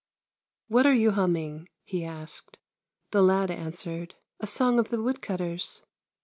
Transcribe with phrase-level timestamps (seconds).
[0.67, 2.57] "What are you humming?" he asked.
[3.11, 5.83] The lad answered:" A song of the woodcutters."